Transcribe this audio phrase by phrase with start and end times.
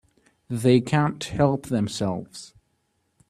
[0.49, 2.55] They can't help themselves.